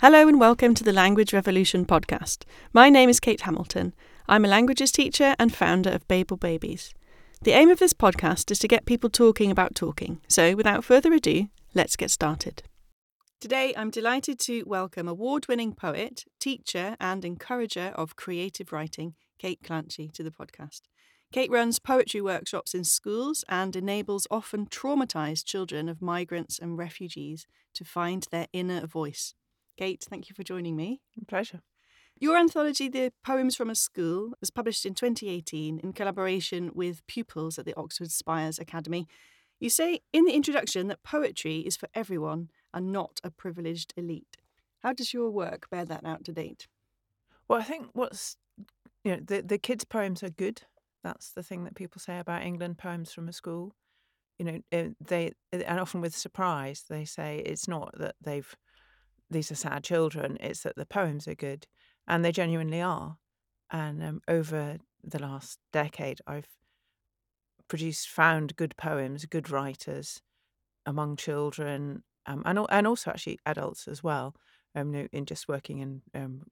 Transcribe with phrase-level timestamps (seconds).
[0.00, 2.44] Hello and welcome to the Language Revolution podcast.
[2.72, 3.96] My name is Cate Hamilton.
[4.28, 6.94] I'm a languages teacher and founder of Babel Babies.
[7.42, 10.20] The aim of this podcast is to get people talking about talking.
[10.28, 12.62] So, without further ado, let's get started.
[13.40, 19.64] Today, I'm delighted to welcome award winning poet, teacher, and encourager of creative writing, Kate
[19.64, 20.82] Clanchy, to the podcast.
[21.32, 27.48] Kate runs poetry workshops in schools and enables often traumatised children of migrants and refugees
[27.74, 29.34] to find their inner voice.
[29.78, 31.00] Kate, thank you for joining me.
[31.28, 31.60] Pleasure.
[32.18, 37.60] Your anthology, The Poems from a School, was published in 2018 in collaboration with pupils
[37.60, 39.06] at the Oxford Spires Academy.
[39.60, 44.36] You say in the introduction that poetry is for everyone and not a privileged elite.
[44.80, 46.66] How does your work bear that out to date?
[47.46, 48.36] Well, I think what's
[49.04, 50.62] you know the the kids' poems are good.
[51.04, 53.74] That's the thing that people say about England poems from a school.
[54.40, 58.56] You know, eh, they and often with surprise they say it's not that they've
[59.30, 60.38] these are sad children.
[60.40, 61.66] It's that the poems are good,
[62.06, 63.18] and they genuinely are.
[63.70, 66.48] And um, over the last decade, I've
[67.68, 70.22] produced, found good poems, good writers
[70.86, 74.34] among children, um, and and also actually adults as well.
[74.74, 76.42] Um, in just working in um,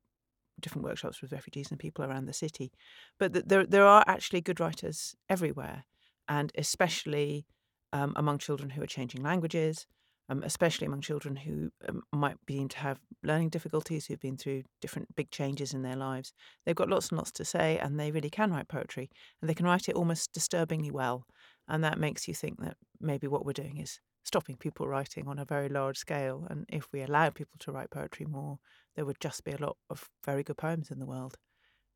[0.61, 2.73] different workshops with refugees and people around the city,
[3.19, 5.85] but th- there there are actually good writers everywhere,
[6.29, 7.47] and especially
[7.93, 9.87] um, among children who are changing languages,
[10.29, 14.65] um, especially among children who um, might begin to have learning difficulties, who've been through
[14.81, 16.33] different big changes in their lives.
[16.65, 19.11] They've got lots and lots to say, and they really can write poetry,
[19.41, 21.27] and they can write it almost disturbingly well.
[21.69, 25.39] And that makes you think that maybe what we're doing is stopping people writing on
[25.39, 26.47] a very large scale.
[26.51, 28.59] And if we allowed people to write poetry more,
[28.97, 31.37] there would just be a lot of very good poems in the world.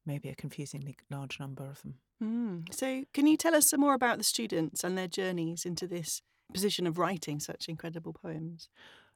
[0.06, 1.96] Maybe a confusingly large number of them.
[2.22, 2.72] Mm.
[2.72, 6.22] So, can you tell us some more about the students and their journeys into this
[6.52, 8.68] position of writing such incredible poems?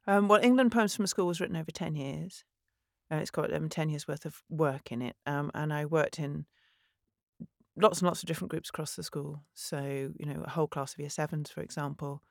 [0.07, 2.45] Um, well, England Poems from a School was written over 10 years.
[3.11, 5.17] Uh, it's got um, 10 years worth of work in it.
[5.27, 6.47] Um, and I worked in
[7.77, 9.43] lots and lots of different groups across the school.
[9.55, 12.23] So, you know, a whole class of year sevens, for example,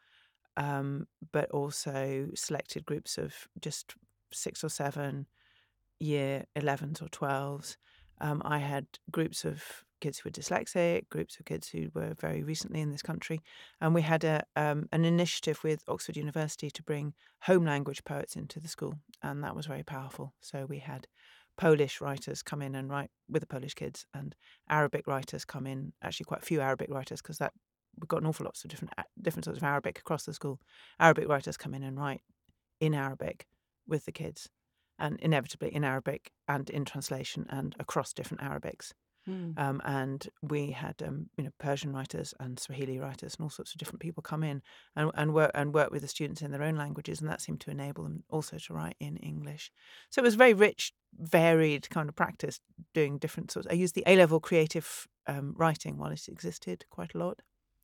[0.58, 3.96] um, but also selected groups of just
[4.32, 5.28] six or seven
[6.00, 7.78] year 11s or 12s.
[8.22, 12.44] Um, I had groups of kids who were dyslexic, groups of kids who were very
[12.44, 13.40] recently in this country,
[13.80, 18.36] and we had a um, an initiative with Oxford University to bring home language poets
[18.36, 20.34] into the school, and that was very powerful.
[20.42, 21.08] So we had
[21.58, 24.36] Polish writers come in and write with the Polish kids, and
[24.70, 25.94] Arabic writers come in.
[26.02, 27.54] Actually, quite a few Arabic writers because that
[27.98, 30.60] we've got an awful lots of different different sorts of Arabic across the school.
[31.00, 32.22] Arabic writers come in and write
[32.82, 33.48] in Arabic
[33.88, 34.50] with the kids,
[35.00, 38.92] and inevitably in Arabic and in translation and across different Arabics.
[39.28, 39.58] Mm.
[39.58, 43.74] Um, and we had um, you know Persian writers and Swahili writers and all sorts
[43.74, 44.62] of different people come in
[44.96, 47.62] and, and work and work with the students in their own languages, and that seemed
[47.62, 49.72] to enable them also to write in English.
[50.10, 52.60] So it was very rich, varied kind of practice
[52.94, 53.68] doing different sorts.
[53.70, 57.42] I used the A level creative um, writing while it existed quite a lot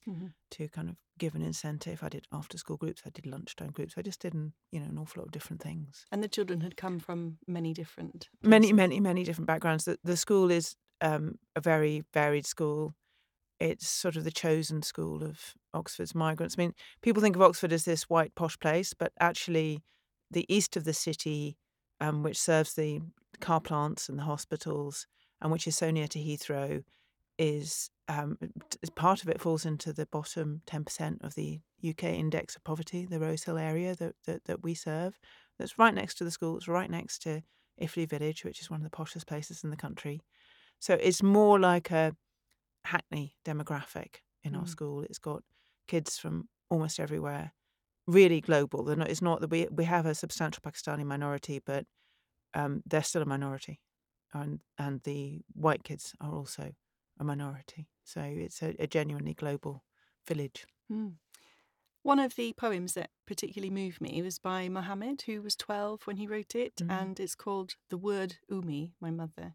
[0.07, 0.27] mm-hmm.
[0.51, 2.03] to kind of give an incentive.
[2.03, 3.93] I did after school groups, I did lunchtime groups.
[3.97, 6.05] I just did an, you know an awful lot of different things.
[6.11, 8.49] And the children had come from many different places.
[8.49, 9.85] many many many different backgrounds.
[9.85, 12.93] The the school is um, a very varied school.
[13.59, 16.55] It's sort of the chosen school of Oxford's migrants.
[16.57, 19.83] I mean, people think of Oxford as this white posh place, but actually,
[20.31, 21.57] the east of the city,
[21.99, 23.01] um, which serves the
[23.39, 25.07] car plants and the hospitals,
[25.41, 26.83] and which is so near to Heathrow,
[27.37, 28.37] is um,
[28.95, 33.19] part of it falls into the bottom 10% of the UK index of poverty, the
[33.19, 35.17] Rose Hill area that, that, that we serve.
[35.57, 36.57] That's right next to the school.
[36.57, 37.41] It's right next to
[37.81, 40.21] Iffley Village, which is one of the poshest places in the country.
[40.79, 42.15] So it's more like a
[42.85, 44.59] Hackney demographic in mm.
[44.59, 45.01] our school.
[45.01, 45.43] It's got
[45.87, 47.53] kids from almost everywhere,
[48.07, 48.83] really global.
[48.83, 51.85] They're not, it's not that we we have a substantial Pakistani minority, but
[52.53, 53.81] um, they're still a minority,
[54.33, 56.71] and and the white kids are also
[57.19, 57.89] a minority.
[58.03, 59.83] So it's a, a genuinely global
[60.27, 60.65] village.
[60.91, 61.15] Mm.
[62.01, 66.15] One of the poems that particularly moved me was by Mohammed, who was 12 when
[66.15, 66.89] he wrote it, mm.
[66.89, 69.53] and it's called The Word Umi, My Mother.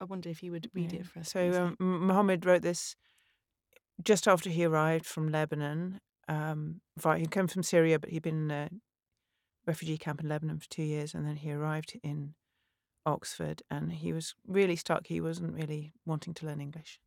[0.00, 1.00] I wonder if you would read yeah.
[1.00, 1.30] it for us.
[1.30, 2.96] So um, Mohammed wrote this
[4.02, 6.00] just after he arrived from Lebanon.
[6.28, 6.80] Um,
[7.16, 8.68] he came from Syria, but he'd been in a
[9.66, 12.34] refugee camp in Lebanon for two years, and then he arrived in
[13.04, 15.06] Oxford, and he was really stuck.
[15.06, 17.00] He wasn't really wanting to learn English,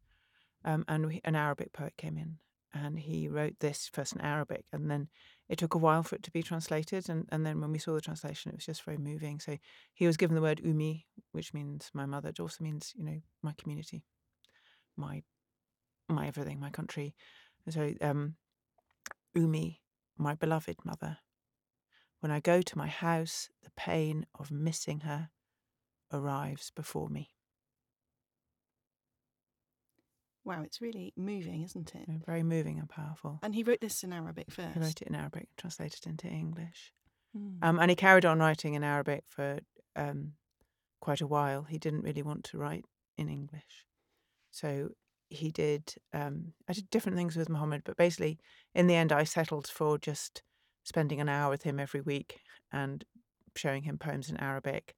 [0.66, 2.38] um, and we, an Arabic poet came in,
[2.74, 5.10] and he wrote this first in Arabic, and then
[5.50, 7.94] it took a while for it to be translated, and, and then when we saw
[7.94, 9.40] the translation, it was just very moving.
[9.40, 9.58] So
[9.94, 12.30] he was given the word umi, which means my mother.
[12.30, 14.04] It also means you know my community,
[14.98, 15.24] my
[16.10, 17.16] my everything, my country.
[17.66, 18.36] And so um,
[19.34, 19.82] umi,
[20.18, 21.18] my beloved mother.
[22.20, 25.30] When I go to my house, the pain of missing her
[26.12, 27.32] arrives before me.
[30.46, 32.08] Wow, it's really moving, isn't it?
[32.26, 33.40] Very moving and powerful.
[33.42, 34.74] And he wrote this in Arabic first.
[34.74, 36.92] He wrote it in Arabic, translated into English.
[37.38, 37.58] Mm.
[37.62, 39.60] Um, and he carried on writing in Arabic for
[39.96, 40.34] um,
[41.00, 41.64] quite a while.
[41.64, 42.86] He didn't really want to write
[43.18, 43.86] in English.
[44.52, 44.90] So
[45.30, 48.38] he did, um, I did different things with Muhammad, but basically,
[48.76, 50.44] in the end, I settled for just
[50.84, 52.40] spending an hour with him every week
[52.72, 53.04] and
[53.56, 54.96] showing him poems in Arabic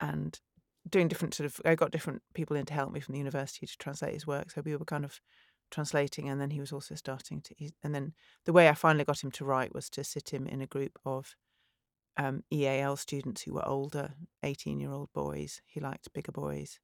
[0.00, 0.40] and
[0.88, 3.66] doing different sort of I got different people in to help me from the university
[3.66, 4.50] to translate his work.
[4.50, 5.20] So we were kind of
[5.70, 7.54] translating, and then he was also starting to.
[7.82, 8.12] And then
[8.44, 10.98] the way I finally got him to write was to sit him in a group
[11.04, 11.34] of
[12.16, 15.60] um, EAL students who were older, eighteen-year-old boys.
[15.66, 16.80] He liked bigger boys,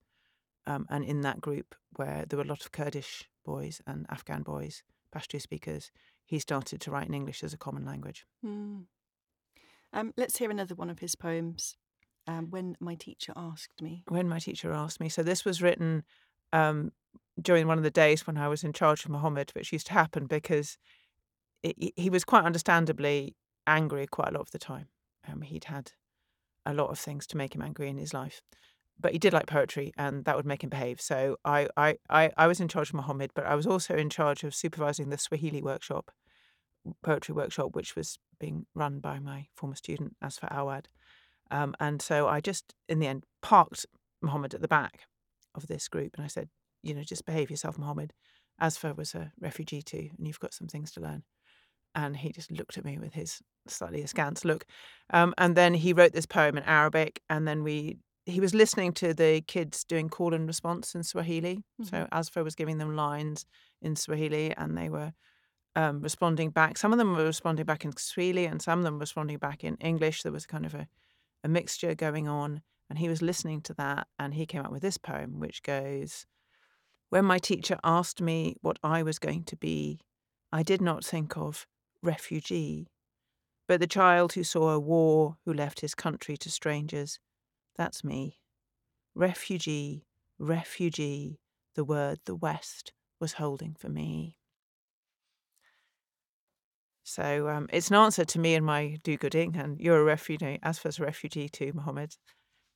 [0.66, 4.42] um, and in that group where there were a lot of Kurdish boys and Afghan
[4.42, 4.82] boys,
[5.14, 5.90] Pashto speakers,
[6.24, 8.26] he started to write in English as a common language.
[8.44, 8.84] Mm.
[9.92, 11.76] Um, let's hear another one of his poems.
[12.28, 14.02] Um, when my teacher asked me.
[14.08, 15.08] when my teacher asked me.
[15.08, 16.02] So this was written
[16.52, 16.92] um,
[17.40, 19.92] during one of the days when I was in charge of Muhammad, which used to
[19.92, 20.76] happen because
[21.62, 23.36] it, he was quite understandably
[23.66, 24.88] angry quite a lot of the time.
[25.30, 25.92] Um, he'd had
[26.64, 28.42] a lot of things to make him angry in his life.
[28.98, 31.00] But he did like poetry, and that would make him behave.
[31.02, 34.08] So I, I, I, I was in charge of Muhammad, but I was also in
[34.08, 36.10] charge of supervising the Swahili workshop,
[37.02, 40.88] poetry workshop, which was being run by my former student Asfa Awad.
[41.50, 43.86] Um, and so I just, in the end, parked
[44.22, 45.02] Mohammed at the back
[45.54, 46.48] of this group and I said,
[46.82, 48.12] you know, just behave yourself, Mohammed.
[48.60, 51.24] Asfa was a refugee too, and you've got some things to learn.
[51.94, 54.64] And he just looked at me with his slightly askance look.
[55.10, 58.92] Um, and then he wrote this poem in Arabic, and then we he was listening
[58.92, 61.62] to the kids doing call and response in Swahili.
[61.84, 63.46] So Asfa was giving them lines
[63.80, 65.12] in Swahili, and they were
[65.76, 66.76] um, responding back.
[66.76, 69.62] Some of them were responding back in Swahili, and some of them were responding back
[69.62, 70.22] in English.
[70.22, 70.88] There was kind of a
[71.46, 72.60] a mixture going on.
[72.90, 76.26] And he was listening to that and he came up with this poem, which goes
[77.08, 80.00] When my teacher asked me what I was going to be,
[80.52, 81.66] I did not think of
[82.02, 82.88] refugee,
[83.66, 87.18] but the child who saw a war, who left his country to strangers.
[87.76, 88.38] That's me.
[89.14, 90.04] Refugee,
[90.38, 91.40] refugee,
[91.74, 94.36] the word the West was holding for me.
[97.08, 100.58] So um, it's an answer to me and my do-gooding, and you're a refugee.
[100.64, 102.16] Asfa as a refugee too, Mohammed,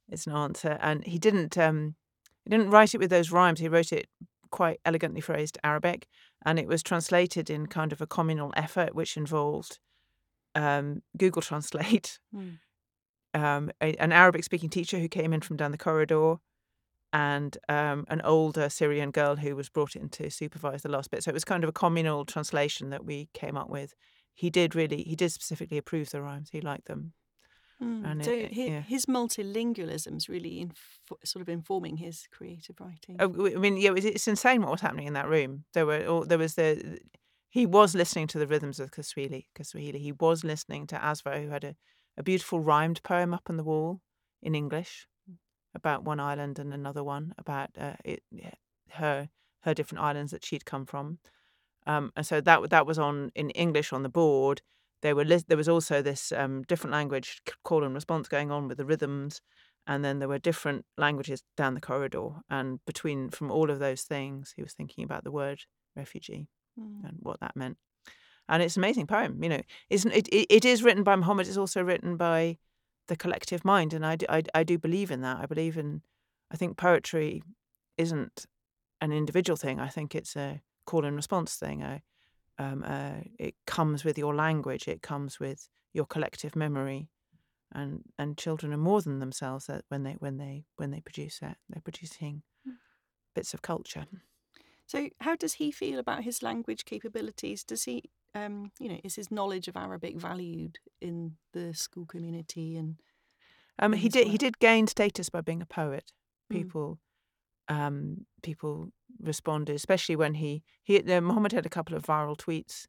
[0.08, 0.78] it's an answer.
[0.80, 1.96] And he didn't um,
[2.44, 3.58] he didn't write it with those rhymes.
[3.58, 4.06] He wrote it
[4.52, 6.06] quite elegantly phrased Arabic,
[6.46, 9.80] and it was translated in kind of a communal effort, which involved
[10.54, 12.58] um, Google Translate, Mm.
[13.34, 16.36] um, a, an Arabic-speaking teacher who came in from down the corridor,
[17.12, 21.24] and um, an older Syrian girl who was brought in to supervise the last bit.
[21.24, 23.92] So it was kind of a communal translation that we came up with.
[24.34, 26.50] He did really, he did specifically approve the rhymes.
[26.50, 27.12] He liked them.
[27.82, 28.04] Mm.
[28.10, 28.80] And so it- it- yeah.
[28.82, 33.16] his multilingualism's really inf- sort of informing his creative writing.
[33.16, 35.64] W- I mean, yeah, it it's insane what was happening in that room.
[35.72, 36.98] There were, all, there was the,
[37.48, 39.48] he was listening to the rhythms of Kiswahili.
[39.54, 39.98] Kiswahili.
[39.98, 41.76] He was listening to Asfa, who had a,
[42.16, 44.00] a beautiful rhymed poem up on the wall
[44.42, 45.06] in English
[45.74, 48.22] about one island and another one about uh, it,
[48.90, 49.28] her
[49.62, 51.18] her different islands that she'd come from.
[51.86, 54.62] Um, and so that that was on in English on the board.
[55.02, 58.78] There were there was also this um, different language call and response going on with
[58.78, 59.40] the rhythms,
[59.86, 62.42] and then there were different languages down the corridor.
[62.50, 65.60] And between from all of those things, he was thinking about the word
[65.96, 67.04] refugee Mm.
[67.04, 67.76] and what that meant.
[68.48, 69.42] And it's an amazing poem.
[69.42, 70.28] You know, isn't it?
[70.28, 71.46] It, it is written by Muhammad.
[71.46, 72.58] It's also written by
[73.08, 75.38] the collective mind, and I do, I, I do believe in that.
[75.38, 76.02] I believe in.
[76.52, 77.42] I think poetry
[77.96, 78.46] isn't
[79.00, 79.78] an individual thing.
[79.78, 81.82] I think it's a call and response thing.
[82.58, 84.88] Um, uh, it comes with your language.
[84.88, 87.08] It comes with your collective memory,
[87.72, 91.42] and and children are more than themselves that when they when they when they produce
[91.42, 91.56] it.
[91.68, 92.76] They're producing Mm.
[93.34, 94.06] bits of culture.
[94.86, 97.64] So, how does he feel about his language capabilities?
[97.64, 98.02] Does he,
[98.34, 102.76] um, you know, is his knowledge of Arabic valued in the school community?
[102.78, 102.96] And
[103.78, 104.26] Um, he did.
[104.26, 106.12] He did gain status by being a poet.
[106.52, 106.56] Mm.
[107.70, 108.88] People, um, people
[109.20, 110.98] responded, especially when he he.
[110.98, 112.86] Uh, Muhammad had a couple of viral tweets.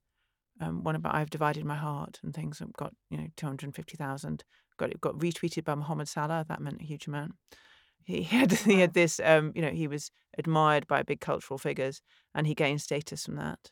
[0.60, 3.76] Um, one about I've divided my heart and things that got you know two hundred
[3.76, 4.44] fifty thousand.
[4.78, 6.46] Got it got retweeted by Mohamed Salah.
[6.48, 7.34] That meant a huge amount.
[8.04, 9.20] He had he had this.
[9.24, 12.02] Um, you know, he was admired by big cultural figures,
[12.34, 13.72] and he gained status from that.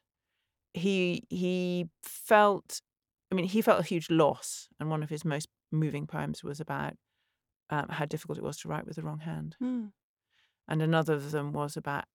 [0.73, 2.81] He he felt.
[3.31, 6.59] I mean, he felt a huge loss, and one of his most moving poems was
[6.59, 6.93] about
[7.69, 9.55] um, how difficult it was to write with the wrong hand.
[9.61, 9.91] Mm.
[10.69, 12.05] And another of them was about,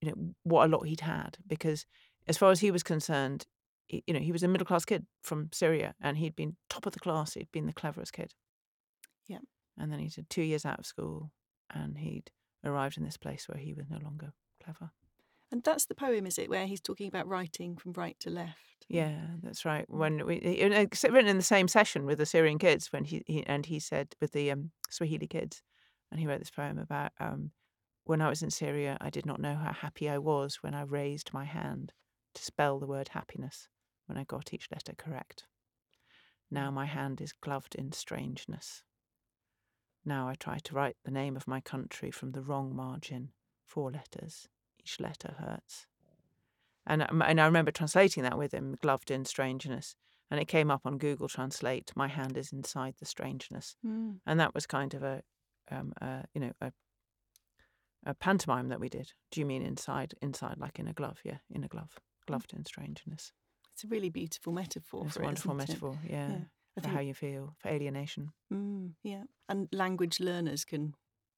[0.00, 1.36] you know, what a lot he'd had.
[1.46, 1.86] Because
[2.26, 3.46] as far as he was concerned,
[3.86, 6.86] he, you know, he was a middle class kid from Syria, and he'd been top
[6.86, 7.34] of the class.
[7.34, 8.32] He'd been the cleverest kid.
[9.28, 9.38] Yeah.
[9.78, 11.30] And then he did two years out of school,
[11.72, 12.30] and he'd
[12.64, 14.32] arrived in this place where he was no longer
[14.64, 14.90] clever.
[15.52, 18.86] And that's the poem, is it, where he's talking about writing from right to left?
[18.88, 19.84] Yeah, that's right.
[19.88, 23.04] When we he- and it's written in the same session with the Syrian kids, when
[23.04, 25.62] he, he and he said with the um, Swahili kids,
[26.10, 27.50] and he wrote this poem about um,
[28.10, 30.82] when I was in Syria, I did not know how happy I was when I
[30.82, 31.92] raised my hand
[32.34, 33.68] to spell the word happiness
[34.06, 35.44] when I got each letter correct.
[36.50, 38.82] Now my hand is gloved in strangeness.
[40.04, 43.28] Now I try to write the name of my country from the wrong margin,
[43.64, 44.48] four letters.
[44.80, 45.86] Each letter hurts.
[46.84, 49.94] And, I- and I remember translating that with him, gloved in strangeness.
[50.32, 53.76] And it came up on Google Translate, my hand is inside the strangeness.
[53.86, 54.16] Mm.
[54.26, 55.22] And that was kind of a,
[55.70, 56.72] um, a you know, a,
[58.04, 59.12] a pantomime that we did.
[59.30, 61.18] Do you mean inside, inside, like in a glove?
[61.24, 63.32] Yeah, in a glove, gloved in strangeness.
[63.72, 65.56] It's a really beautiful metaphor It's a wonderful it?
[65.56, 66.38] metaphor, yeah, Yeah.
[66.76, 68.32] I for how you feel, for alienation.
[68.52, 69.24] mm, yeah.
[69.48, 70.94] And language learners can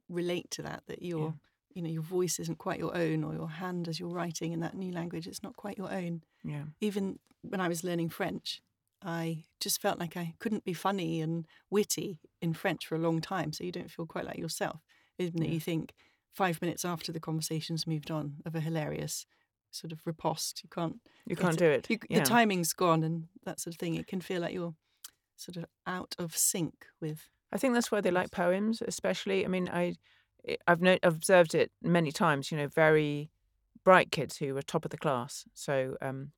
[0.08, 1.34] relate to that, that your,
[1.74, 4.60] you know, your voice isn't quite your own or your hand as you're writing in
[4.60, 6.22] that new language, it's not quite your own.
[6.44, 8.60] Yeah, Even when I was learning French,
[9.04, 13.20] I just felt like I couldn't be funny and witty in French for a long
[13.20, 13.52] time.
[13.52, 14.80] So you don't feel quite like yourself.
[15.18, 15.54] Even that Yeah.
[15.54, 15.92] you think
[16.34, 19.26] five minutes after the conversation's moved on of a hilarious
[19.70, 21.88] sort of riposte, you can't you can't do it.
[21.88, 22.20] you, yeah.
[22.20, 23.94] the timing's gone and that sort of thing.
[23.94, 24.74] It can feel like you're
[25.36, 27.28] sort of out of sync with.
[27.52, 29.44] I think that's why they like poems, especially.
[29.44, 29.96] I mean, I,
[30.48, 32.50] I- I've no, observed it many times.
[32.50, 33.30] You know, very
[33.84, 35.44] bright kids who were top of the class.
[35.54, 36.32] So, um,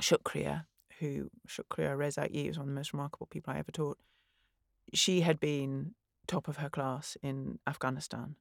[0.00, 0.64] Shukriya,
[1.00, 3.98] who Shukriya Rezai was one of the most remarkable people I ever taught.
[4.94, 5.94] She had been
[6.26, 8.36] top of her class in Afghanistan,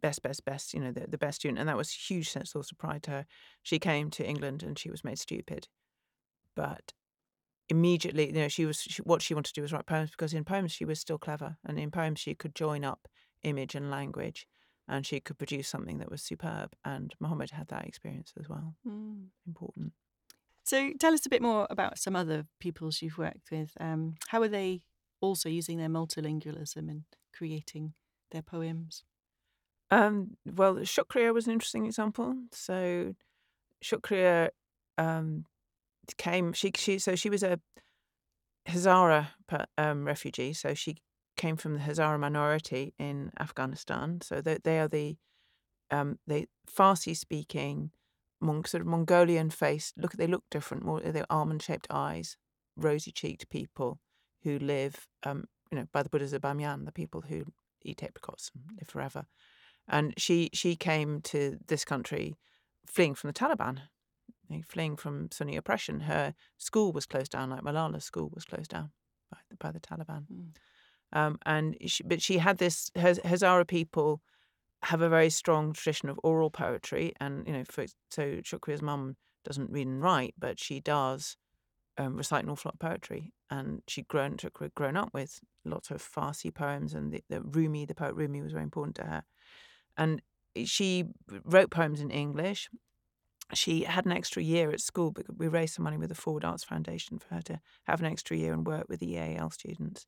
[0.00, 0.74] best, best, best.
[0.74, 3.10] You know, the, the best student, and that was a huge sense of pride to
[3.10, 3.26] her.
[3.62, 5.68] She came to England and she was made stupid,
[6.56, 6.92] but
[7.68, 10.34] immediately, you know, she was she, what she wanted to do was write poems because
[10.34, 13.08] in poems she was still clever, and in poems she could join up
[13.42, 14.46] image and language,
[14.88, 16.74] and she could produce something that was superb.
[16.84, 18.74] And Mohammed had that experience as well.
[19.46, 19.92] Important.
[20.64, 23.72] So tell us a bit more about some other pupils you've worked with.
[23.80, 24.82] Um, how are they
[25.20, 27.94] also using their multilingualism and creating
[28.30, 29.04] their poems?
[29.90, 32.34] Um, well, Shukriya was an interesting example.
[32.52, 33.14] So,
[33.82, 34.50] Shukriya
[34.98, 35.46] um,
[36.16, 36.52] came.
[36.52, 37.58] She she so she was a
[38.68, 39.28] Hazara
[39.78, 40.52] um, refugee.
[40.52, 40.96] So she
[41.36, 44.20] came from the Hazara minority in Afghanistan.
[44.22, 45.16] So they they are the
[45.90, 47.90] um, they Farsi speaking,
[48.42, 49.92] Mong, sort of Mongolian face.
[49.96, 50.84] Look, they look different.
[50.84, 52.36] More they're almond shaped eyes,
[52.76, 53.98] rosy cheeked people
[54.42, 57.44] who live, um, you know, by the Buddhas of Bamyan, the people who
[57.82, 59.26] eat apricots and live forever.
[59.90, 62.36] And she she came to this country
[62.86, 63.80] fleeing from the Taliban,
[64.68, 66.00] fleeing from Sunni oppression.
[66.00, 68.90] Her school was closed down, like Malala's school was closed down
[69.30, 70.24] by the, by the Taliban.
[70.32, 70.48] Mm.
[71.12, 74.22] Um, and she, but she had this Haz- Hazara people
[74.84, 79.16] have a very strong tradition of oral poetry, and you know, for, so Shukriya's mum
[79.44, 81.36] doesn't read and write, but she does
[81.98, 85.90] um, recite an awful lot of poetry, and she'd grown Shukriya grown up with lots
[85.90, 89.24] of Farsi poems, and the, the Rumi, the poet Rumi, was very important to her,
[89.96, 90.22] and
[90.64, 91.04] she
[91.44, 92.68] wrote poems in English.
[93.52, 96.44] She had an extra year at school because we raised some money with the Forward
[96.44, 100.06] Arts Foundation for her to have an extra year and work with the EAL students.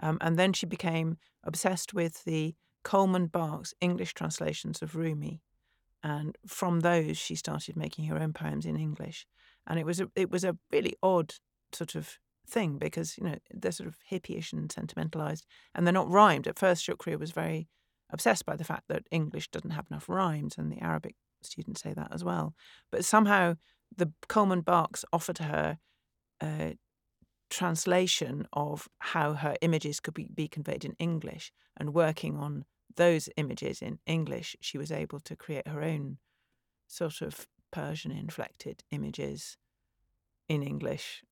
[0.00, 5.42] Um, and then she became obsessed with the Coleman Barks English translations of Rumi,
[6.02, 9.26] and from those she started making her own poems in English.
[9.66, 11.34] And it was a it was a really odd
[11.72, 16.10] sort of thing because you know they're sort of hippie-ish and sentimentalized, and they're not
[16.10, 16.46] rhymed.
[16.46, 17.68] At first, Shukriya was very
[18.12, 21.92] obsessed by the fact that English doesn't have enough rhymes, and the Arabic students say
[21.94, 22.54] that as well.
[22.90, 23.56] But somehow
[23.96, 25.78] the Coleman Barks offered her
[26.42, 26.76] a
[27.50, 32.64] translation of how her images could be, be conveyed in English, and working on
[32.96, 36.18] those images in English, she was able to create her own
[36.86, 39.56] sort of Persian inflected images
[40.48, 41.22] in English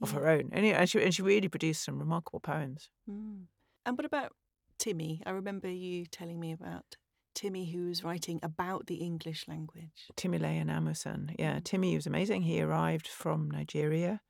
[0.00, 0.18] of Yeah.
[0.20, 0.50] her own.
[0.52, 2.88] And, and, she, and she really produced some remarkable poems.
[3.10, 3.46] Mm.
[3.84, 4.32] And what about
[4.78, 5.22] Timmy?
[5.26, 6.96] I remember you telling me about
[7.34, 10.08] Timmy who was writing about the English language.
[10.16, 11.34] Timile and Amusan.
[11.38, 11.64] Yeah, Mm.
[11.64, 12.42] Timmy was amazing.
[12.42, 14.20] He arrived from Nigeria,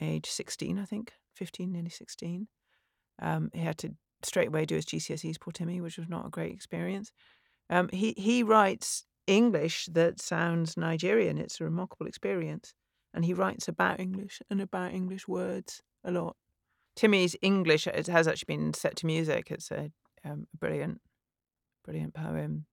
[0.00, 2.48] age 16, I think, 15, nearly 16.
[3.20, 6.30] Um, he had to straight away do his GCSEs, poor Timmy, which was not a
[6.30, 7.12] great experience.
[7.70, 11.38] Um, he, he writes English that sounds Nigerian.
[11.38, 12.74] It's a remarkable experience.
[13.14, 16.36] And he writes about English and about English words a lot.
[16.98, 19.52] Timmy's English it has actually been set to music.
[19.52, 19.92] It's a
[20.24, 21.00] um, brilliant,
[21.84, 22.66] brilliant poem.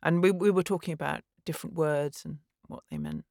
[0.00, 2.38] And we, we were talking about different words and
[2.68, 3.24] what they meant.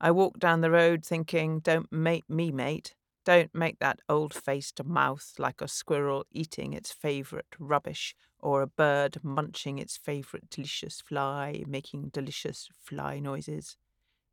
[0.00, 2.96] I walk down the road thinking, don't make me mate.
[3.24, 8.66] Don't make that old faced mouth like a squirrel eating its favourite rubbish or a
[8.66, 13.76] bird munching its favourite delicious fly, making delicious fly noises.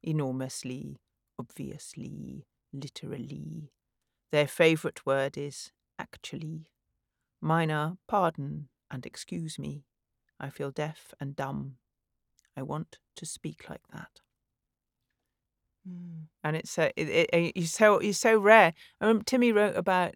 [0.01, 0.97] Enormously,
[1.37, 3.69] obviously, literally.
[4.31, 6.67] Their favourite word is actually.
[7.41, 9.83] Mine are pardon and excuse me.
[10.39, 11.77] I feel deaf and dumb.
[12.55, 14.21] I want to speak like that.
[15.87, 16.23] Mm.
[16.43, 18.73] and it's uh, it, it, it, he's so he's so rare.
[18.99, 20.15] I remember Timmy wrote about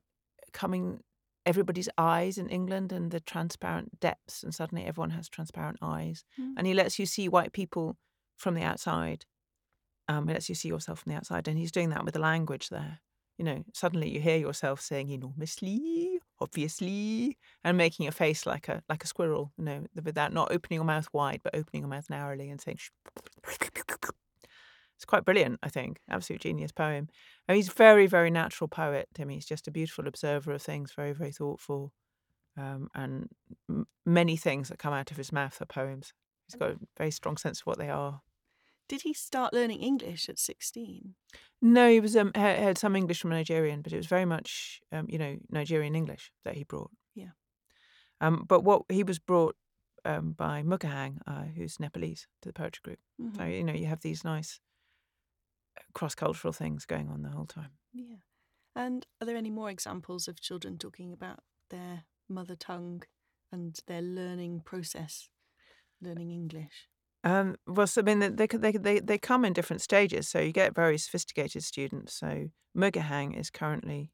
[0.51, 0.99] coming
[1.45, 6.53] everybody's eyes in England and the transparent depths, and suddenly everyone has transparent eyes, Mm.
[6.57, 7.97] and he lets you see white people
[8.37, 9.25] from the outside.
[10.09, 12.19] Um, he lets you see yourself from the outside, and he's doing that with the
[12.19, 12.99] language there.
[13.41, 18.83] You know, suddenly you hear yourself saying enormously, obviously, and making a face like a
[18.87, 19.51] like a squirrel.
[19.57, 22.77] You know, without not opening your mouth wide, but opening your mouth narrowly and saying.
[24.95, 26.01] It's quite brilliant, I think.
[26.07, 27.07] Absolute genius poem.
[27.47, 29.33] And he's very, very natural poet, Timmy.
[29.33, 31.91] He's just a beautiful observer of things, very, very thoughtful.
[32.55, 33.27] Um, and
[33.67, 36.13] m- many things that come out of his mouth are poems.
[36.45, 38.21] He's got a very strong sense of what they are.
[38.91, 41.15] Did he start learning English at 16?
[41.61, 44.81] No, he was um, had, had some English from Nigerian, but it was very much,
[44.91, 46.91] um, you know, Nigerian English that he brought.
[47.15, 47.29] Yeah.
[48.19, 49.55] Um, but what he was brought
[50.03, 52.99] um, by Mukahang, uh, who's Nepalese, to the poetry group.
[53.37, 53.57] So Mhm.
[53.57, 54.59] you know, you have these nice
[55.93, 57.71] cross cultural things going on the whole time.
[57.93, 58.17] Yeah.
[58.75, 63.03] And are there any more examples of children talking about their mother tongue
[63.53, 65.29] and their learning process,
[66.01, 66.90] learning English?
[67.23, 70.27] Um, well, so, I mean, they, they they they come in different stages.
[70.27, 72.13] So you get very sophisticated students.
[72.15, 74.11] So Mukahang is currently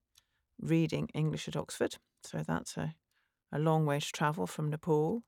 [0.59, 1.95] reading English at Oxford.
[2.23, 2.95] So that's a,
[3.51, 5.23] a long way to travel from Nepal.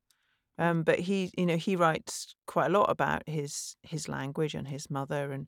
[0.57, 4.67] Um, but he, you know, he writes quite a lot about his his language and
[4.67, 5.48] his mother and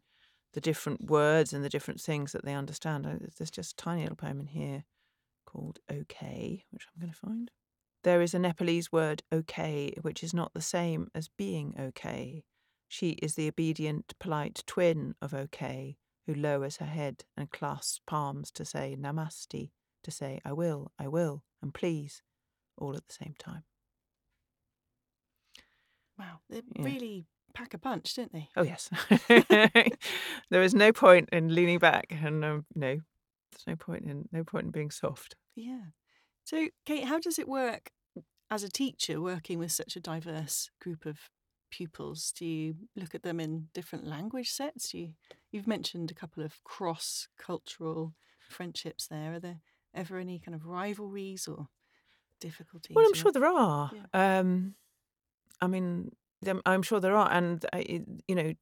[0.54, 3.06] the different words and the different things that they understand.
[3.06, 4.86] Uh, There's just a tiny little poem in here
[5.46, 7.52] called "Okay," which I'm going to find.
[8.04, 12.44] There is a Nepalese word "okay," which is not the same as being okay.
[12.88, 18.52] She is the obedient, polite twin of okay, who lowers her head and clasps palms
[18.52, 19.72] to say namaste,
[20.04, 22.22] to say I will, I will, and please,
[22.78, 23.64] all at the same time.
[26.18, 26.84] Wow, they Yeah.
[26.86, 28.50] really pack a punch, don't they?
[28.56, 28.90] Oh yes,
[30.50, 33.00] there is no point in leaning back, and um, no,
[33.52, 35.36] there's no point in no point in being soft.
[35.56, 35.86] Yeah.
[36.44, 37.92] So, Kate, how does it work
[38.50, 41.18] as a teacher working with such a diverse group of
[41.70, 42.34] pupils?
[42.36, 44.94] Do you look at them in different language sets?
[44.94, 45.14] You,
[45.52, 48.14] you've mentioned a couple of cross cultural
[48.50, 49.36] friendships there.
[49.36, 49.60] Are there
[49.94, 51.68] ever any kind of rivalries or
[52.40, 52.96] difficulties?
[52.96, 53.92] Well, I'm or- sure there are.
[54.14, 54.76] Um,
[55.62, 56.12] I mean,
[56.66, 57.64] I'm sure there are, and
[58.28, 58.54] you know,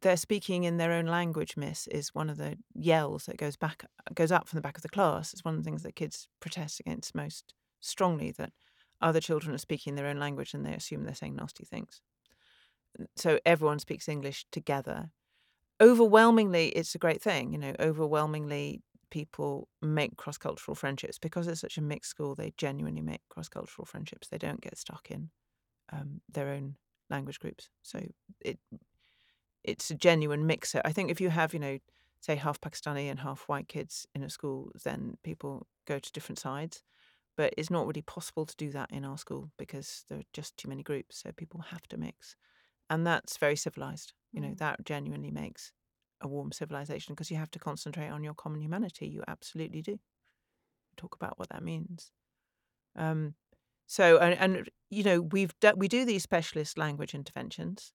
[0.00, 1.56] they're speaking in their own language.
[1.56, 4.82] Miss is one of the yells that goes back, goes up from the back of
[4.82, 5.32] the class.
[5.32, 8.30] It's one of the things that kids protest against most strongly.
[8.30, 8.52] That
[9.00, 12.00] other children are speaking their own language and they assume they're saying nasty things.
[13.16, 15.10] So everyone speaks English together.
[15.80, 17.52] Overwhelmingly, it's a great thing.
[17.52, 22.34] You know, overwhelmingly, people make cross cultural friendships because it's such a mixed school.
[22.34, 24.28] They genuinely make cross cultural friendships.
[24.28, 25.30] They don't get stuck in
[25.92, 26.76] um, their own
[27.10, 27.68] language groups.
[27.82, 28.00] So
[28.40, 28.58] it
[29.62, 30.80] it's a genuine mixer.
[30.84, 31.78] I think if you have, you know,
[32.20, 36.38] say half Pakistani and half white kids in a school, then people go to different
[36.38, 36.82] sides.
[37.36, 40.56] But it's not really possible to do that in our school because there are just
[40.56, 41.18] too many groups.
[41.22, 42.36] So people have to mix.
[42.90, 44.12] And that's very civilized.
[44.32, 44.58] You know, Mm.
[44.58, 45.72] that genuinely makes
[46.20, 49.08] a warm civilization because you have to concentrate on your common humanity.
[49.08, 49.98] You absolutely do.
[50.96, 52.12] Talk about what that means.
[52.96, 53.34] Um,
[53.86, 57.92] so, and, and you know, we've do, we do these specialist language interventions,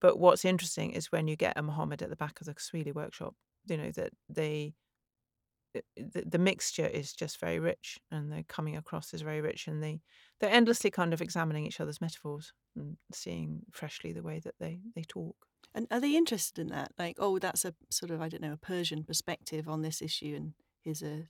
[0.00, 2.92] but what's interesting is when you get a Mohammed at the back of the Swahili
[2.92, 3.34] workshop,
[3.66, 4.74] you know that they
[5.74, 9.66] the, the the mixture is just very rich, and they're coming across as very rich,
[9.66, 10.00] and they
[10.40, 14.80] they're endlessly kind of examining each other's metaphors and seeing freshly the way that they
[14.94, 15.36] they talk.
[15.74, 16.92] And are they interested in that?
[16.98, 20.34] Like, oh, that's a sort of, I don't know, a Persian perspective on this issue,
[20.34, 21.24] and here's a,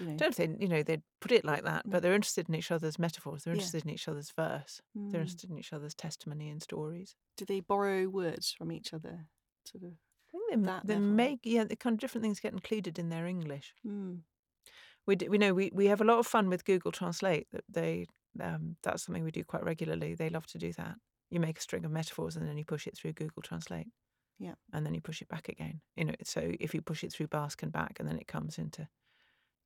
[0.00, 1.92] you know, don't think you know they'd put it like that, No.
[1.92, 3.44] but they're interested in each other's metaphors.
[3.44, 3.58] They're Yeah.
[3.58, 4.80] interested in each other's verse.
[4.94, 7.16] They're mm, interested in each other's testimony and stories.
[7.36, 9.26] do they borrow words from each other?
[9.64, 9.92] Sort of.
[10.34, 11.00] I think they, they level.
[11.08, 13.74] make yeah, the kind of different things get included in their English.
[13.86, 14.20] Mm.
[15.06, 17.48] We d- we know we, we have a lot of fun with Google Translate.
[17.52, 18.06] That they
[18.40, 20.14] um, that's something we do quite regularly.
[20.14, 20.94] They love to do that.
[21.30, 23.88] You make a string of metaphors and then you push it through Google Translate.
[24.38, 24.54] Yeah.
[24.72, 25.80] And then you push it back again.
[25.96, 28.58] You know, so if you push it through Basque and back, and then it comes
[28.58, 28.88] into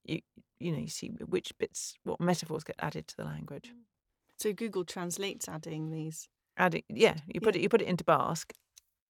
[0.09, 0.21] you
[0.61, 3.73] you know you see which bits what metaphors get added to the language.
[4.38, 6.29] So Google Translate's adding these.
[6.57, 7.61] Adding yeah, you put Yeah.
[7.61, 8.53] it you put it into Basque,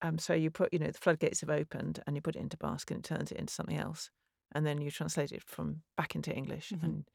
[0.03, 2.57] Um, so you put, you know, the floodgates have opened, and you put it into
[2.59, 4.11] Basque, and it turns it into something else,
[4.53, 6.83] and then you translate it from back into English, Mhm.
[6.85, 7.11] and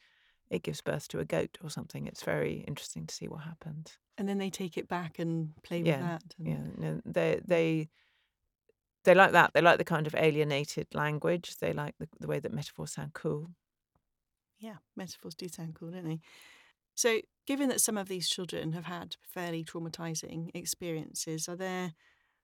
[0.49, 2.07] it gives birth to a goat or something.
[2.07, 3.97] It's very interesting to see what happens.
[4.17, 6.23] And then they take it back and play with that.
[6.39, 7.89] And, Yeah, no, they they
[9.03, 9.53] they like that.
[9.53, 11.57] They like the kind of alienated language.
[11.57, 13.51] They like the, the way that metaphors sound cool.
[14.61, 16.19] Yeah, metaphors do sound cool, don't they?
[16.93, 21.93] So, given that some of these children have had fairly traumatizing experiences, are there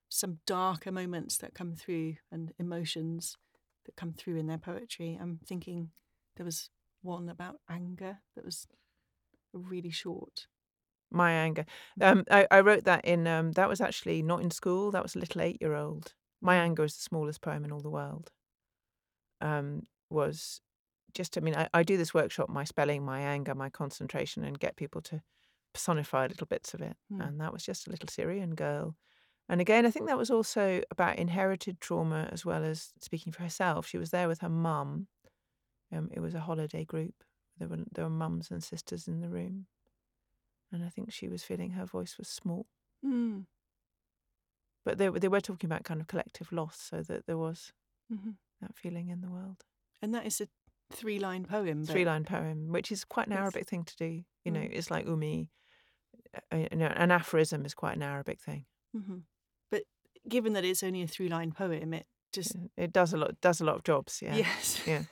[0.08, 3.36] some darker moments that come through and emotions
[3.84, 5.16] that come through in their poetry?
[5.20, 5.90] I'm thinking
[6.36, 6.70] there was
[7.02, 8.66] one about anger that was
[9.52, 10.48] really short.
[11.12, 11.66] My anger.
[12.00, 13.28] Um, I, I wrote that in.
[13.28, 14.90] Um, that was actually not in school.
[14.90, 16.14] That was a little eight-year-old.
[16.40, 18.32] My anger is the smallest poem in all the world.
[19.40, 20.60] Um, was
[21.14, 21.36] just.
[21.36, 24.76] I mean, I, I do this workshop, my spelling, my anger, my concentration, and get
[24.76, 25.22] people to
[25.72, 26.96] personify little bits of it.
[27.12, 27.20] Hmm.
[27.20, 28.96] And that was just a little Syrian girl.
[29.48, 33.42] And again, I think that was also about inherited trauma as well as speaking for
[33.42, 33.86] herself.
[33.86, 35.06] She was there with her mum.
[35.92, 37.14] Um, it was a holiday group.
[37.58, 39.66] There were there were mums and sisters in the room,
[40.70, 42.66] and I think she was feeling her voice was small.
[43.04, 43.46] Mm.
[44.84, 47.72] But they were they were talking about kind of collective loss, so that there was
[48.08, 49.64] hmm that feeling in the world.
[50.02, 50.48] And that is a
[50.90, 51.82] three line poem.
[51.84, 54.24] but- Three line poem, which is quite an It's- Arabic thing to do.
[54.44, 54.72] You know, Mm.
[54.72, 55.50] it's like umi.
[56.52, 58.66] Uh, you know, an aphorism is quite an Arabic thing.
[58.96, 59.22] Mhm.
[59.70, 59.84] But
[60.28, 62.56] given that it's only a three line poem, it just.
[62.76, 64.20] It does a lot does a lot of jobs.
[64.22, 64.36] Yeah.
[64.36, 64.86] Yes.
[64.86, 65.04] Yeah.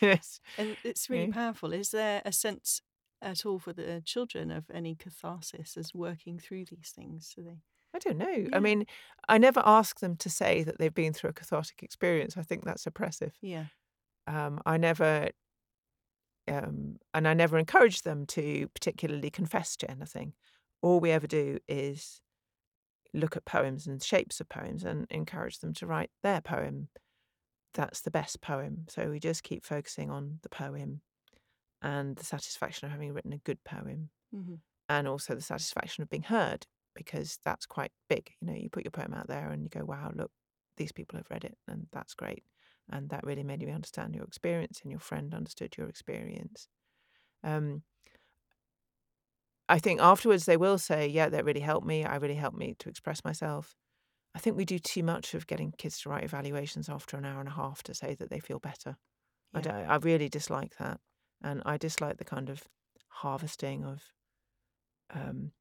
[0.00, 0.40] yes.
[0.58, 1.32] And it's really Yeah.
[1.34, 1.72] powerful.
[1.72, 2.80] Is there a sense
[3.22, 7.32] at all for the children of any catharsis as working through these things?
[7.34, 7.60] Do they,
[7.94, 8.28] I don't know.
[8.28, 8.48] Yeah.
[8.56, 8.86] I mean,
[9.28, 12.36] I never ask them to say that they've been through a cathartic experience.
[12.36, 13.36] I think that's oppressive.
[13.40, 13.66] yeah,
[14.26, 15.30] Um, I never,
[16.48, 20.34] um, and I never encourage them to particularly confess to anything.
[20.82, 22.20] All we ever do is
[23.12, 26.88] look at poems and shapes of poems and encourage them to write their poem.
[27.74, 28.86] That's the best poem.
[28.88, 31.00] So we just keep focusing on the poem
[31.82, 34.56] and the satisfaction of having written a good poem hmm
[34.88, 38.30] and also the satisfaction of being heard because that's quite big.
[38.40, 40.30] You know, you put your poem out there and you go, wow, look,
[40.76, 42.44] these people have read it and that's great.
[42.90, 46.68] And that really made me understand your experience and your friend understood your experience.
[47.44, 47.84] Um,
[49.68, 52.04] I think afterwards they will say, yeah, that really helped me.
[52.04, 53.76] I really helped me to express myself.
[54.34, 57.40] I think we do too much of getting kids to write evaluations after an hour
[57.40, 58.96] and a half to say that they feel better.
[59.54, 59.62] I, Yeah.
[59.62, 61.00] don't, I really dislike that.
[61.42, 62.68] And I dislike the kind of
[63.08, 64.12] harvesting of
[65.10, 65.52] um,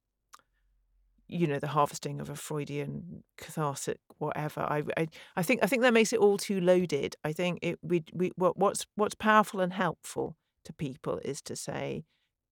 [1.34, 4.62] you know the harvesting of a Freudian cathartic whatever.
[4.62, 7.16] I, I I think I think that makes it all too loaded.
[7.24, 11.56] I think it we we what what's what's powerful and helpful to people is to
[11.56, 12.06] say,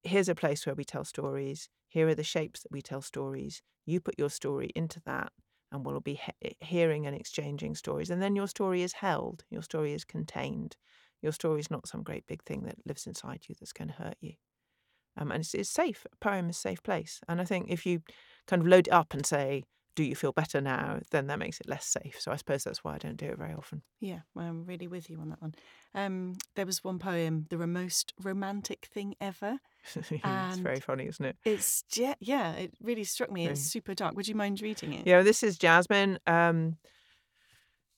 [0.04, 1.70] here's a place where we tell stories.
[1.88, 3.62] Here are the shapes that we tell stories.
[3.86, 5.32] You put your story into that,
[5.72, 8.10] and we'll be he- hearing and exchanging stories.
[8.10, 9.44] And then your story is held.
[9.50, 10.78] Your story is contained.
[11.22, 13.94] Your story is not some great big thing that lives inside you that's going to
[13.96, 14.34] hurt you.
[15.18, 16.06] Um, and it's, it's safe.
[16.12, 17.20] A poem is a safe place.
[17.28, 18.02] And I think if you
[18.48, 19.64] kind of load it up and say,
[19.96, 22.18] "Do you feel better now?" then that makes it less safe.
[22.20, 23.82] So I suppose that's why I don't do it very often.
[24.00, 25.54] yeah, well, I'm really with you on that one.
[25.94, 29.60] Um, there was one poem, "The Most Romantic Thing Ever."
[29.96, 31.36] it's very funny, isn't it?
[31.44, 33.46] It's yeah, yeah, it really struck me.
[33.48, 33.70] It's Yeah.
[33.82, 34.16] super dark.
[34.16, 35.06] Would you mind reading it?
[35.08, 36.20] Yeah, this is Jasmine.
[36.28, 36.78] Um,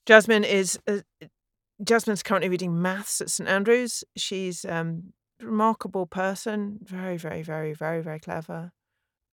[0.05, 0.99] Jasmine is uh,
[1.83, 4.03] Jasmine's currently reading maths at St Andrews.
[4.15, 8.71] She's um, remarkable person, very, very, very, very, very clever.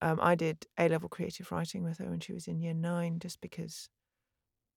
[0.02, 3.18] Um, I did A level creative writing with her when she was in year nine,
[3.18, 3.88] just because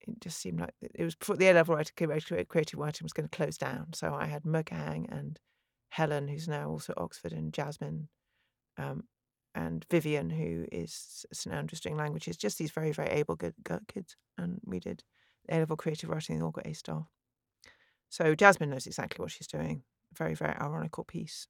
[0.01, 3.37] it just seemed like it was before the A level creative writing was going to
[3.37, 3.93] close down.
[3.93, 5.39] So I had Mukahang and
[5.89, 8.09] Helen, who's now also Oxford, and Jasmine,
[8.77, 9.03] um,
[9.55, 12.35] and Vivian, who is St Andrews doing languages.
[12.35, 15.03] Just these very, very able good, good kids, and we did
[15.49, 16.37] A level creative writing.
[16.37, 17.07] They all got A star.
[18.09, 19.83] So Jasmine knows exactly what she's doing.
[20.15, 21.47] Very, very ironical piece.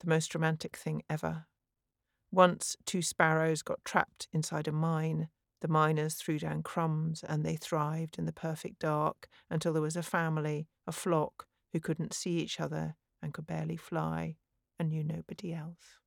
[0.00, 1.46] The most romantic thing ever.
[2.30, 5.28] Once two sparrows got trapped inside a mine.
[5.60, 9.96] The miners threw down crumbs and they thrived in the perfect dark until there was
[9.96, 14.36] a family, a flock, who couldn't see each other and could barely fly
[14.78, 16.00] and knew nobody else.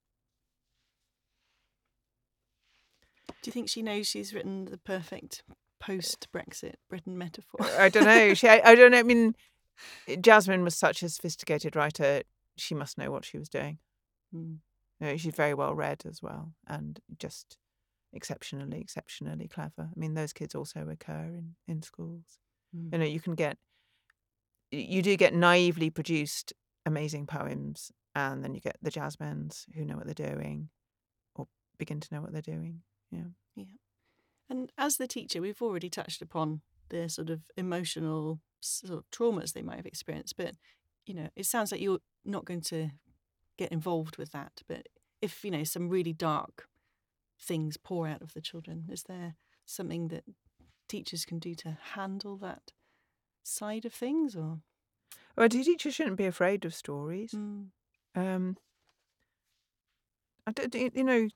[3.27, 5.43] Do you think she knows she's written the perfect
[5.79, 7.65] post-Brexit Britain metaphor?
[7.79, 8.33] I don't know.
[8.33, 8.99] She, I, I don't know.
[8.99, 9.35] I mean,
[10.21, 12.23] Jasmine was such a sophisticated writer.
[12.57, 13.79] She must know what she was doing.
[14.33, 14.57] Mm.
[14.99, 17.57] You know, she's very well read as well, and just
[18.13, 19.89] exceptionally, exceptionally clever.
[19.89, 22.39] I mean, those kids also occur in in schools.
[22.75, 22.93] Mm.
[22.93, 23.57] You know, you can get,
[24.71, 26.53] you do get naively produced
[26.85, 30.69] amazing poems, and then you get the Jasmines who know what they're doing,
[31.35, 32.81] or begin to know what they're doing.
[33.11, 33.31] Yeah.
[33.55, 33.65] Yeah.
[34.49, 39.53] And as the teacher, we've already touched upon the sort of emotional sort of traumas
[39.53, 40.55] they might have experienced, but
[41.05, 42.89] you know, it sounds like you're not going to
[43.57, 44.61] get involved with that.
[44.67, 44.87] But
[45.21, 46.67] if you know some really dark
[47.39, 50.23] things pour out of the children, is there something that
[50.87, 52.71] teachers can do to handle that
[53.43, 54.59] side of things, or?
[55.37, 57.31] Well, teachers shouldn't be afraid of stories.
[57.31, 57.67] Mm.
[58.15, 58.57] Um,
[60.47, 61.27] I don't, you know,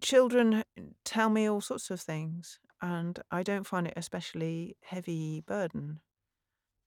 [0.00, 0.64] children
[1.04, 6.00] tell me all sorts of things, and I don't find it especially heavy burden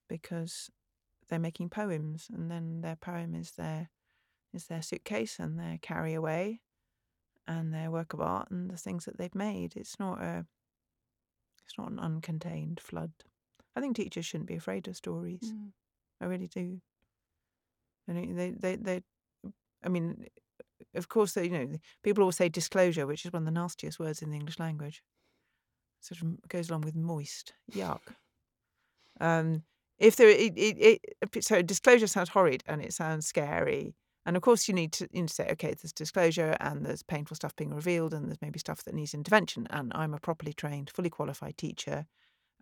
[0.08, 0.70] because
[1.30, 3.90] they're making poems, and then their poem is their
[4.54, 6.62] is their suitcase and their carry away,
[7.48, 9.76] and their work of art and the things that they've made.
[9.76, 10.46] It's not a
[11.64, 13.12] it's not an uncontained flood.
[13.76, 15.54] I think teachers shouldn't be afraid of stories.
[15.54, 15.72] Mm.
[16.20, 16.82] I really do.
[18.08, 19.04] And they, they, they,
[19.84, 20.26] I mean,
[20.96, 21.68] of course, they, you know,
[22.04, 25.04] people always say disclosure, which is one of the nastiest words in the English language.
[26.02, 28.16] Sort of goes along with moist, yuck.
[29.20, 29.64] Um,
[29.98, 31.02] if there, it, it,
[31.34, 33.96] it, so disclosure sounds horrid and it sounds scary.
[34.26, 37.04] And of course, you need to, you need to say, okay, there's disclosure and there's
[37.04, 39.68] painful stuff being revealed and there's maybe stuff that needs intervention.
[39.70, 42.06] And I'm a properly trained, fully qualified teacher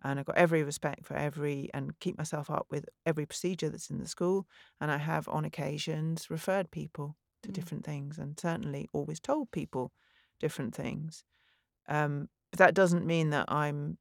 [0.04, 3.90] and I've got every respect for every and keep myself up with every procedure that's
[3.90, 4.48] in the school.
[4.80, 7.52] And I have, on occasions, referred people to Mm.
[7.52, 9.92] different things and certainly always told people
[10.40, 11.24] different things.
[11.88, 13.98] Um, but that doesn't mean that I'm.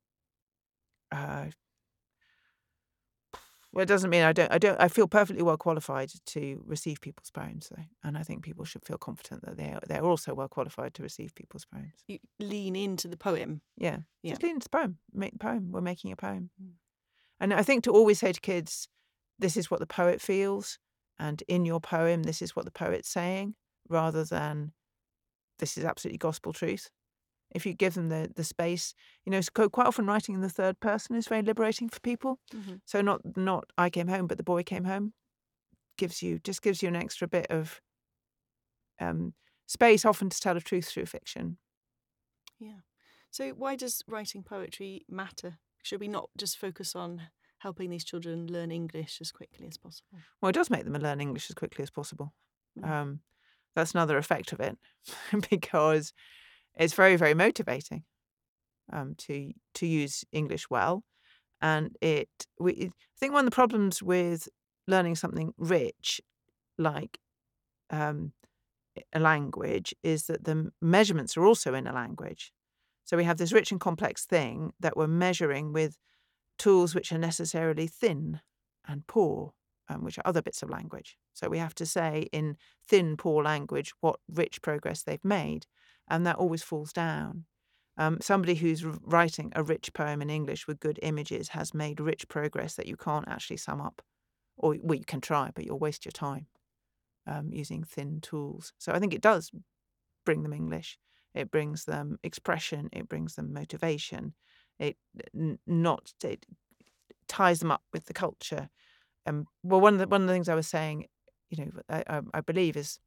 [1.12, 1.46] Uh,
[3.74, 4.52] well, it doesn't mean I don't.
[4.52, 4.80] I don't.
[4.82, 8.86] I feel perfectly well qualified to receive people's poems, though, and I think people should
[8.86, 11.94] feel confident that they are, they're also well qualified to receive people's poems.
[12.08, 13.62] You lean into the poem.
[13.78, 13.98] Yeah.
[14.24, 14.32] Yeah.
[14.32, 14.98] Just lean into the poem.
[15.14, 15.72] Make the poem.
[15.72, 16.50] We're making a poem.
[16.62, 16.72] Mm.
[17.40, 18.88] And I think to always say to kids,
[19.38, 20.80] this is what the poet feels,
[21.20, 23.56] and in your poem, this is what the poet's saying,
[23.90, 24.72] rather than
[25.60, 26.90] this is absolutely gospel truth.
[27.52, 28.94] If you give them the, the space,
[29.26, 32.40] you know, so quite often writing in the third person is very liberating for people.
[32.52, 32.82] Mhm.
[32.86, 35.14] So not not I came home, but the boy came home
[35.98, 37.82] gives you just gives you an extra bit of
[39.00, 39.34] um,
[39.68, 41.58] space, often to tell a truth through fiction.
[42.60, 42.80] Yeah.
[43.32, 45.60] So why does writing poetry matter?
[45.84, 47.30] Should we not just focus on
[47.60, 50.20] helping these children learn English as quickly as possible?
[50.42, 52.34] Well, it does make them learn English as quickly as possible.
[52.78, 52.88] Mm.
[52.90, 53.22] Um,
[53.76, 54.78] that's another effect of it
[55.50, 56.14] because
[56.80, 58.04] it's very, very motivating
[58.92, 61.04] um, to to use English well,
[61.62, 62.30] and it.
[62.60, 64.48] We, I think one of the problems with
[64.88, 66.22] learning something rich,
[66.78, 67.20] like
[67.90, 68.34] um,
[69.14, 72.52] a language, is that the measurements are also in a language.
[73.04, 75.98] So we have this rich and complex thing that we're measuring with
[76.58, 78.42] tools which are necessarily thin
[78.86, 79.54] and poor,
[79.90, 81.18] um, which are other bits of language.
[81.34, 85.68] So we have to say in thin, poor language what rich progress they've made,
[86.08, 87.46] and that always falls down.
[87.98, 92.28] Um, somebody who's writing a rich poem in English with good images has made rich
[92.28, 94.02] progress that you can't actually sum up,
[94.56, 96.46] or well, you can try, but you'll waste your time
[97.26, 98.74] um, using thin tools.
[98.78, 99.52] So I think it does
[100.26, 101.00] bring them English.
[101.34, 102.90] It brings them expression.
[102.92, 104.34] It brings them motivation.
[104.80, 104.98] It
[105.66, 106.46] not it
[107.28, 108.70] ties them up with the culture.
[109.26, 111.08] Um, well, one of the one of the things I was saying,
[111.50, 113.00] you know, I, I believe is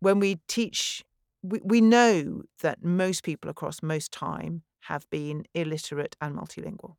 [0.00, 1.04] when we teach,
[1.42, 6.96] we, we know that most people across most time have been illiterate and multilingual.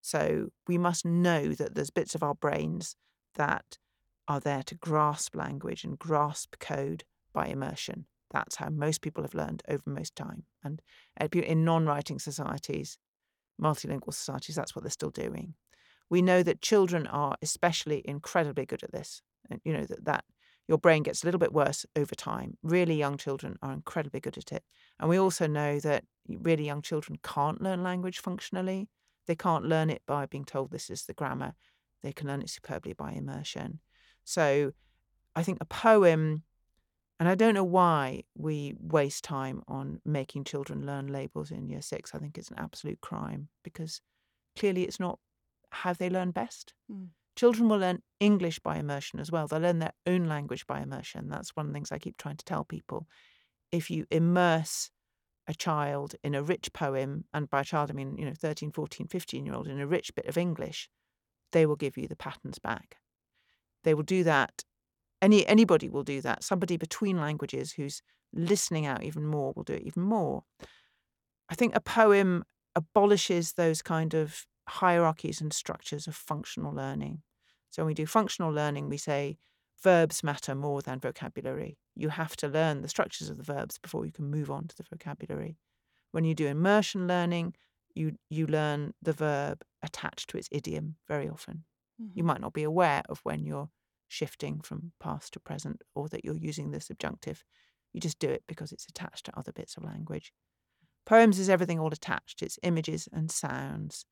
[0.00, 2.96] So we must know that there's bits of our brains
[3.34, 3.78] that
[4.26, 8.06] are there to grasp language and grasp code by immersion.
[8.30, 10.44] That's how most people have learned over most time.
[10.62, 10.82] And
[11.32, 12.98] in non-writing societies,
[13.60, 15.54] multilingual societies, that's what they're still doing.
[16.10, 19.22] We know that children are especially incredibly good at this.
[19.50, 20.24] And, You know that that
[20.68, 22.58] your brain gets a little bit worse over time.
[22.62, 24.62] Really young children are incredibly good at it.
[25.00, 28.88] And we also know that really young children can't learn language functionally.
[29.26, 31.54] They can't learn it by being told this is the grammar.
[32.02, 33.80] They can learn it superbly by immersion.
[34.24, 34.72] So
[35.34, 36.42] I think a poem,
[37.18, 41.82] and I don't know why we waste time on making children learn labels in year
[41.82, 42.14] six.
[42.14, 44.02] I think it's an absolute crime because
[44.54, 45.18] clearly it's not
[45.70, 46.74] how they learn best.
[46.92, 47.08] Mm.
[47.38, 49.46] Children will learn English by immersion as well.
[49.46, 51.28] They'll learn their own language by immersion.
[51.28, 53.06] That's one of the things I keep trying to tell people.
[53.70, 54.90] If you immerse
[55.46, 58.72] a child in a rich poem, and by a child I mean, you know, 13,
[58.72, 60.90] 14, 15 year old in a rich bit of English,
[61.52, 62.96] they will give you the patterns back.
[63.84, 64.64] They will do that.
[65.22, 66.42] Any anybody will do that.
[66.42, 70.42] Somebody between languages who's listening out even more will do it even more.
[71.48, 72.42] I think a poem
[72.74, 77.22] abolishes those kind of hierarchies and structures of functional learning.
[77.70, 79.38] So when we do functional learning, we say
[79.82, 81.78] verbs matter more than vocabulary.
[81.94, 84.76] You have to learn the structures of the verbs before you can move on to
[84.76, 85.58] the vocabulary.
[86.12, 87.54] When you do immersion learning,
[87.94, 91.64] you you learn the verb attached to its idiom very often.
[92.14, 92.24] You Mhm.
[92.24, 93.70] might not be aware of when you're
[94.08, 97.44] shifting from past to present or that you're using the subjunctive.
[97.92, 100.32] You just do it because it's attached to other bits of language.
[101.06, 102.42] Poems is everything all attached.
[102.42, 104.04] It's images and sounds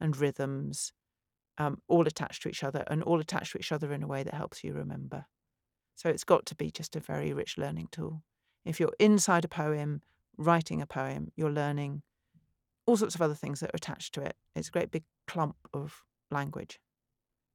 [0.00, 0.92] and rhythms,
[1.60, 4.22] um, all attached to each other and all attached to each other in a way
[4.22, 5.26] that helps you remember.
[5.94, 8.22] So it's got to be just a very rich learning tool.
[8.64, 10.00] If you're inside a poem,
[10.38, 12.00] writing a poem, you're learning
[12.86, 14.36] all sorts of other things that are attached to it.
[14.56, 16.80] It's a great big clump of language.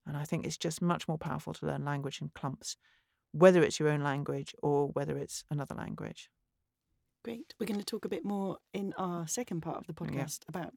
[0.05, 2.77] And I think it's just much more powerful to learn language in clumps,
[3.31, 6.29] whether it's your own language or whether it's another language.
[7.23, 7.55] Great.
[7.59, 10.25] We're going to talk a bit more in our second part of the Yeah.
[10.25, 10.73] podcast about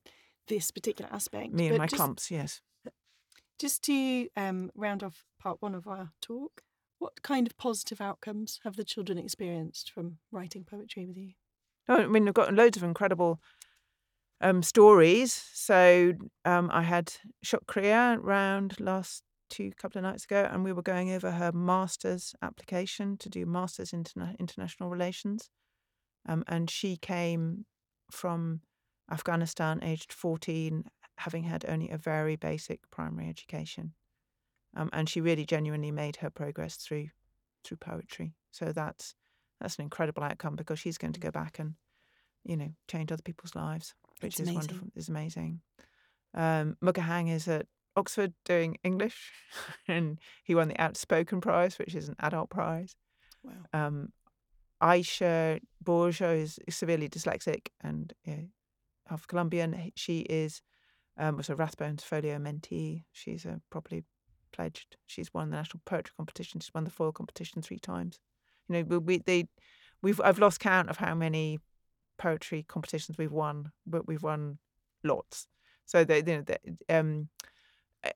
[0.46, 1.52] this particular aspect.
[1.52, 2.62] Me and my just, clumps, yes.
[3.58, 6.62] Just to um, round off part one of our talk,
[6.98, 11.32] what kind of positive outcomes have the children experienced from writing poetry with you?
[11.88, 13.40] Oh, I mean, I've got loads of incredible
[14.40, 15.32] um, stories.
[15.52, 16.12] So
[16.44, 17.12] um, I had
[17.44, 22.34] Shukriya round last two couple of nights ago, and we were going over her master's
[22.42, 25.50] application to do masters in interna- international relations.
[26.28, 27.64] Um, and she came
[28.10, 28.60] from
[29.10, 30.84] Afghanistan, aged fourteen,
[31.18, 33.92] having had only a very basic primary education.
[34.76, 37.08] Um, and she really genuinely made her progress through
[37.64, 38.34] through poetry.
[38.50, 39.14] So that's
[39.60, 41.74] that's an incredible outcome because she's going to go back and
[42.44, 44.58] you know change other people's lives, which It's is amazing.
[44.58, 44.88] wonderful.
[44.94, 45.60] Is amazing.
[46.34, 49.32] Um, Mukahang is at Oxford doing English,
[49.88, 52.96] and he won the Outspoken Prize, which is an adult prize.
[53.42, 53.52] Wow.
[53.72, 54.12] Um,
[54.80, 58.42] Aisha Borja is severely dyslexic and yeah,
[59.06, 59.90] half Colombian.
[59.96, 60.62] She is
[61.18, 63.04] um, was a Rathbones Folio mentee.
[63.12, 64.04] She's a properly
[64.52, 64.96] pledged.
[65.06, 66.60] She's won the national poetry competition.
[66.60, 68.18] She's won the Foyle competition three times.
[68.68, 69.48] You know, we, they
[70.02, 71.58] we've I've lost count of how many
[72.18, 74.58] poetry competitions we've won, but we've won
[75.04, 75.46] lots.
[75.86, 77.28] So they, you know, the, um,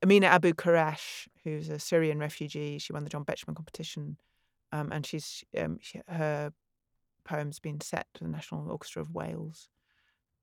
[0.05, 4.19] Amineh Abou Kerech, who's a Syrian refugee, she won the John Betjeman competition,
[4.71, 6.53] um, and she's um, she, her
[7.25, 9.69] poem's been set to the National Orchestra of Wales,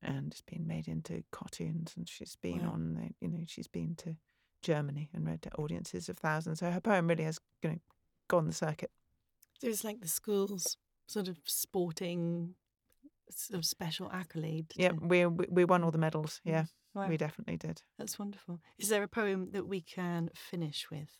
[0.01, 2.71] and it's been made into cartoons, and she's been Wow.
[2.73, 4.15] on, the, you know, she's been to
[4.61, 6.59] Germany and read to audiences of thousands.
[6.59, 7.79] So her poem really has, you know,
[8.27, 8.91] gone the circuit.
[9.59, 12.55] So it's like the school's sort of sporting
[13.31, 14.73] sort of special accolade.
[14.75, 16.41] Yeah, we we, we won all the medals.
[16.43, 17.07] Yeah, mm, Wow.
[17.07, 17.81] we definitely did.
[17.97, 18.59] That's wonderful.
[18.77, 21.17] Is there a poem that we can finish with?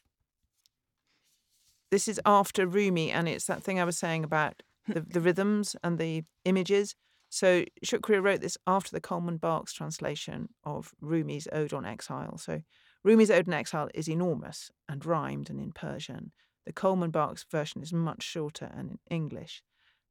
[1.92, 5.76] this is after Rumi, and it's that thing I was saying about the, the rhythms
[5.84, 6.96] and the images.
[7.30, 12.38] So Shukriya wrote this after the Coleman Barks translation of Rumi's Ode on Exile.
[12.38, 12.62] So
[13.06, 16.32] Rumi's Ode on Exile is enormous and rhymed and in Persian.
[16.66, 19.64] The Coleman Barks version is much shorter and in English.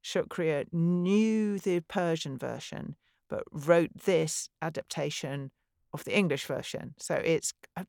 [0.03, 2.95] Shukriya knew the Persian version,
[3.29, 5.51] but wrote this adaptation
[5.93, 6.95] of the English version.
[6.97, 7.85] So it's a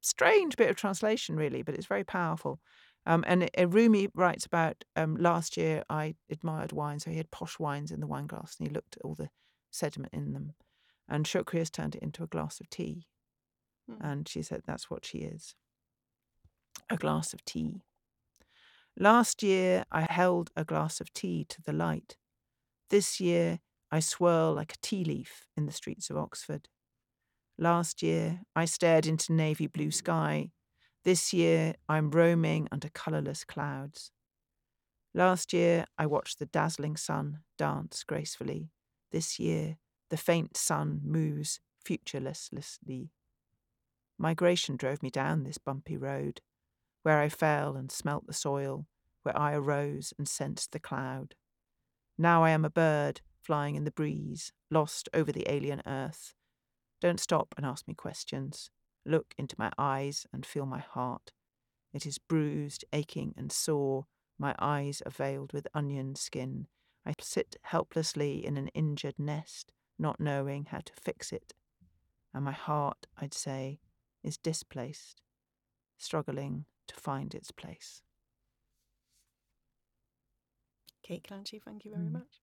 [0.00, 2.60] strange bit of translation, really, but it's very powerful.
[3.04, 7.58] Um, and Rumi writes about um, last year I admired wine, so he had posh
[7.58, 9.30] wines in the wine glass and he looked at all the
[9.70, 10.54] sediment in them.
[11.08, 13.06] And Shukriya's turned it into a glass of tea.
[13.90, 14.06] Hmm.
[14.06, 15.54] And she said that's what she is
[16.90, 17.82] a glass of tea.
[18.98, 22.16] Last year I held a glass of tea to the light.
[22.90, 23.60] This year
[23.90, 26.68] I swirl like a tea leaf in the streets of Oxford.
[27.58, 30.50] Last year I stared into navy blue sky.
[31.04, 34.12] This year I'm roaming under colourless clouds.
[35.12, 38.70] Last year I watched the dazzling sun dance gracefully.
[39.10, 39.78] This year
[40.10, 43.10] the faint sun moves futurelessly.
[44.16, 46.40] Migration drove me down this bumpy road,
[47.02, 48.86] where I fell and smelt the soil,
[49.24, 51.34] where I arose and sensed the cloud.
[52.16, 56.34] Now I am a bird flying in the breeze, lost over the alien earth.
[57.00, 58.70] Don't stop and ask me questions.
[59.04, 61.32] Look into my eyes and feel my heart.
[61.92, 64.06] It is bruised, aching, and sore.
[64.38, 66.68] My eyes are veiled with onion skin.
[67.04, 71.52] I sit helplessly in an injured nest, not knowing how to fix it.
[72.32, 73.80] And my heart, I'd say,
[74.22, 75.20] is displaced,
[75.98, 78.02] struggling to find its place.
[81.02, 82.12] Kate Clanchy, thank you very Mm.
[82.12, 82.41] much.